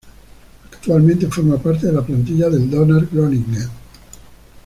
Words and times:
Actualmente 0.73 1.27
forma 1.29 1.57
parte 1.61 1.85
de 1.85 1.93
la 1.93 2.01
plantilla 2.03 2.49
del 2.49 2.71
Donar 2.71 3.05
Groningen. 3.11 3.69